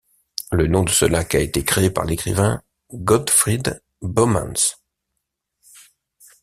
Le 0.51 0.65
nom 0.65 0.83
de 0.83 0.89
ce 0.89 1.05
lac 1.05 1.35
a 1.35 1.39
été 1.39 1.63
créé 1.63 1.91
par 1.91 2.05
l'écrivain 2.05 2.63
Godfried 2.91 3.83
Bomans. 4.01 4.55